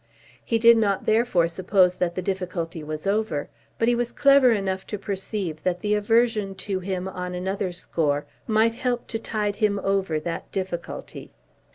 He 0.43 0.57
did 0.57 0.77
not 0.77 1.05
therefore 1.05 1.47
suppose 1.47 1.97
that 1.97 2.15
the 2.15 2.23
difficulty 2.23 2.83
was 2.83 3.05
over; 3.05 3.49
but 3.77 3.87
he 3.87 3.93
was 3.93 4.11
clever 4.11 4.51
enough 4.51 4.87
to 4.87 4.97
perceive 4.97 5.61
that 5.61 5.81
the 5.81 5.93
aversion 5.93 6.55
to 6.55 6.79
him 6.79 7.07
on 7.07 7.35
another 7.35 7.71
score 7.71 8.25
might 8.47 8.73
help 8.73 9.05
to 9.09 9.19
tide 9.19 9.57
him 9.57 9.79
over 9.83 10.19
that 10.19 10.51
difficulty. 10.51 11.29